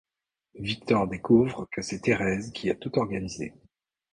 [0.55, 3.53] Victor découvre que c'est Thérèse qui a tout organisé.